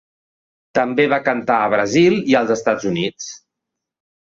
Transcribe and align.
També 0.79 1.05
va 1.11 1.19
cantar 1.27 1.59
a 1.59 1.69
Brasil 1.75 2.17
i 2.33 2.39
als 2.41 2.57
Estats 2.57 2.91
Units. 2.95 3.31